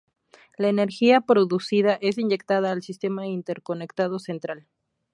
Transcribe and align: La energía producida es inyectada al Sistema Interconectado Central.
La 0.57 0.67
energía 0.69 1.21
producida 1.21 1.93
es 2.01 2.17
inyectada 2.17 2.71
al 2.71 2.81
Sistema 2.81 3.27
Interconectado 3.27 4.17
Central. 4.17 4.65